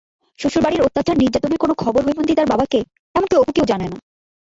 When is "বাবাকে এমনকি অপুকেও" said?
2.47-3.65